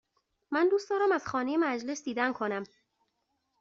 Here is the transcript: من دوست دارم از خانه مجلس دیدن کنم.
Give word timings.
من 0.51 0.69
دوست 0.69 0.89
دارم 0.89 1.11
از 1.11 1.27
خانه 1.27 1.57
مجلس 1.57 2.03
دیدن 2.03 2.33
کنم. 2.33 2.63